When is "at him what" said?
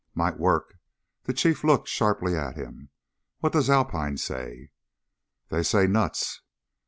2.35-3.53